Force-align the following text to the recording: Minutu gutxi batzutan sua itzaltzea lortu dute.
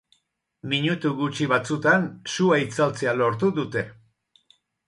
Minutu 0.71 1.11
gutxi 1.19 1.47
batzutan 1.51 2.09
sua 2.37 2.59
itzaltzea 2.65 3.15
lortu 3.23 3.55
dute. 3.63 3.89